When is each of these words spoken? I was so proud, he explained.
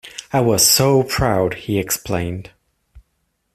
I 0.33 0.39
was 0.41 0.67
so 0.67 1.03
proud, 1.03 1.53
he 1.53 1.77
explained. 1.77 2.49